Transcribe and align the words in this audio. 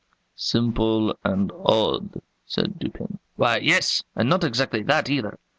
"Simple 0.35 1.15
and 1.23 1.51
odd?" 1.63 2.23
said 2.43 2.79
Dupin. 2.79 3.19
"Why, 3.35 3.57
yes; 3.57 4.01
and 4.15 4.27
not 4.27 4.43
exactly 4.43 4.81
that 4.81 5.11
either. 5.11 5.37